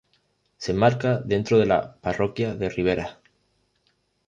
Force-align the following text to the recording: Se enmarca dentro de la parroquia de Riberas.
Se 0.57 0.71
enmarca 0.71 1.19
dentro 1.21 1.59
de 1.59 1.67
la 1.67 1.93
parroquia 2.01 2.55
de 2.55 2.69
Riberas. 2.69 3.19